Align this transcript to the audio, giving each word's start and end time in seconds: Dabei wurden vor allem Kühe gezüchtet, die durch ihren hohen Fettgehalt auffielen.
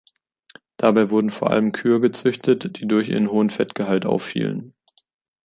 Dabei 0.77 1.11
wurden 1.11 1.29
vor 1.29 1.51
allem 1.51 1.73
Kühe 1.73 1.99
gezüchtet, 1.99 2.79
die 2.79 2.87
durch 2.87 3.09
ihren 3.09 3.29
hohen 3.29 3.51
Fettgehalt 3.51 4.03
auffielen. 4.07 4.73